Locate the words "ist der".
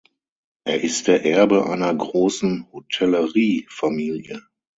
0.83-1.25